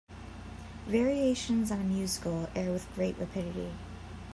[0.87, 3.69] Variations on a musical air With great rapidity.